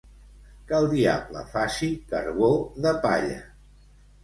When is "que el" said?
0.71-0.87